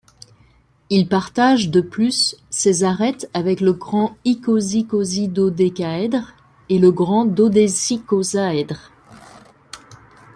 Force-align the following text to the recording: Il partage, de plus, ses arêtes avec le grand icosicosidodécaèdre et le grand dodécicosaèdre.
Il 0.89 1.07
partage, 1.07 1.69
de 1.69 1.79
plus, 1.79 2.35
ses 2.49 2.83
arêtes 2.83 3.29
avec 3.35 3.61
le 3.61 3.71
grand 3.71 4.15
icosicosidodécaèdre 4.25 6.33
et 6.69 6.79
le 6.79 6.91
grand 6.91 7.25
dodécicosaèdre. 7.27 8.91